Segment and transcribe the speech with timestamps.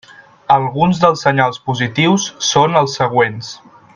[0.53, 3.55] Alguns dels senyals positius són els següents.